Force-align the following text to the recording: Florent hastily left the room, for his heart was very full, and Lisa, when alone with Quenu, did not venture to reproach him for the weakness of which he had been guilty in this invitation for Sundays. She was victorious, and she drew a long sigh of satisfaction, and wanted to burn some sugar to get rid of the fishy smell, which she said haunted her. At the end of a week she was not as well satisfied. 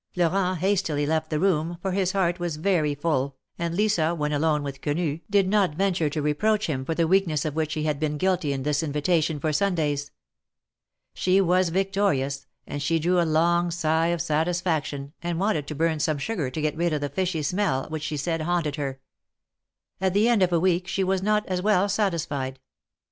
Florent 0.15 0.57
hastily 0.61 1.05
left 1.05 1.29
the 1.29 1.39
room, 1.39 1.77
for 1.79 1.91
his 1.91 2.13
heart 2.13 2.39
was 2.39 2.55
very 2.55 2.95
full, 2.95 3.35
and 3.59 3.75
Lisa, 3.75 4.15
when 4.15 4.31
alone 4.33 4.63
with 4.63 4.81
Quenu, 4.81 5.19
did 5.29 5.47
not 5.47 5.75
venture 5.75 6.09
to 6.09 6.23
reproach 6.23 6.65
him 6.65 6.83
for 6.83 6.95
the 6.95 7.07
weakness 7.07 7.45
of 7.45 7.53
which 7.55 7.75
he 7.75 7.83
had 7.83 7.99
been 7.99 8.17
guilty 8.17 8.51
in 8.51 8.63
this 8.63 8.81
invitation 8.81 9.39
for 9.39 9.53
Sundays. 9.53 10.09
She 11.13 11.39
was 11.39 11.69
victorious, 11.69 12.47
and 12.65 12.81
she 12.81 12.97
drew 12.97 13.21
a 13.21 13.29
long 13.29 13.69
sigh 13.69 14.07
of 14.07 14.23
satisfaction, 14.23 15.13
and 15.21 15.39
wanted 15.39 15.67
to 15.67 15.75
burn 15.75 15.99
some 15.99 16.17
sugar 16.17 16.49
to 16.49 16.61
get 16.61 16.75
rid 16.75 16.93
of 16.93 17.01
the 17.01 17.07
fishy 17.09 17.43
smell, 17.43 17.87
which 17.89 18.01
she 18.01 18.17
said 18.17 18.41
haunted 18.41 18.77
her. 18.77 18.99
At 19.99 20.15
the 20.15 20.27
end 20.27 20.41
of 20.41 20.51
a 20.51 20.59
week 20.59 20.87
she 20.87 21.03
was 21.03 21.21
not 21.21 21.45
as 21.45 21.61
well 21.61 21.87
satisfied. 21.87 22.59